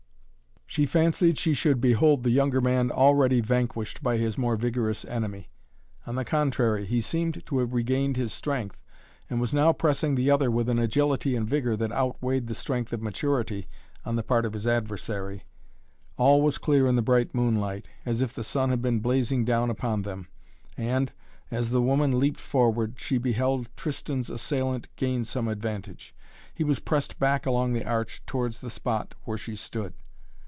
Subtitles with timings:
[0.65, 5.49] She fancied she should behold the younger man already vanquished by his more vigorous enemy.
[6.07, 8.81] On the contrary, he seemed to have regained his strength
[9.29, 12.93] and was now pressing the other with an agility and vigor that outweighed the strength
[12.93, 13.67] of maturity
[14.05, 15.43] on the part of his adversary.
[16.15, 19.69] All was clear in the bright moonlight, as if the sun had been blazing down
[19.69, 20.29] upon them,
[20.77, 21.11] and,
[21.51, 26.15] as the woman leaped forward, she beheld Tristan's assailant gain some advantage.
[26.55, 29.93] He was pressed back along the Arch towards the spot where she stood.